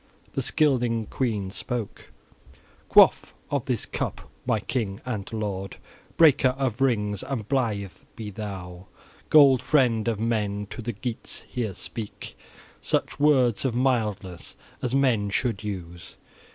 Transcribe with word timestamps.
The 0.33 0.41
Scylding 0.41 1.11
queen 1.11 1.51
spoke: 1.51 2.11
"Quaff 2.89 3.35
of 3.51 3.65
this 3.65 3.85
cup, 3.85 4.31
my 4.47 4.59
king 4.59 4.99
and 5.05 5.31
lord, 5.31 5.77
breaker 6.17 6.55
of 6.57 6.81
rings, 6.81 7.21
and 7.21 7.47
blithe 7.47 7.91
be 8.15 8.31
thou, 8.31 8.87
gold 9.29 9.61
friend 9.61 10.07
of 10.07 10.19
men; 10.19 10.65
to 10.71 10.81
the 10.81 10.93
Geats 10.93 11.41
here 11.47 11.75
speak 11.75 12.35
such 12.81 13.19
words 13.19 13.63
of 13.63 13.75
mildness 13.75 14.55
as 14.81 14.95
man 14.95 15.29
should 15.29 15.63
use. 15.63 16.17